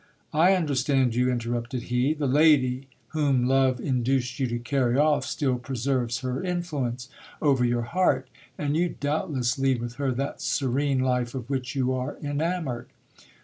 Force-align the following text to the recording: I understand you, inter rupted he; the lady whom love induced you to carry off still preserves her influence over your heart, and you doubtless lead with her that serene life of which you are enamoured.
I 0.33 0.55
understand 0.55 1.13
you, 1.13 1.29
inter 1.29 1.51
rupted 1.51 1.83
he; 1.83 2.15
the 2.15 2.25
lady 2.25 2.87
whom 3.09 3.45
love 3.47 3.79
induced 3.79 4.39
you 4.39 4.47
to 4.47 4.57
carry 4.57 4.97
off 4.97 5.23
still 5.25 5.59
preserves 5.59 6.21
her 6.21 6.43
influence 6.43 7.07
over 7.39 7.63
your 7.63 7.83
heart, 7.83 8.27
and 8.57 8.75
you 8.75 8.95
doubtless 8.99 9.59
lead 9.59 9.79
with 9.79 9.97
her 9.97 10.11
that 10.13 10.41
serene 10.41 11.01
life 11.01 11.35
of 11.35 11.51
which 11.51 11.75
you 11.75 11.93
are 11.93 12.17
enamoured. 12.17 12.87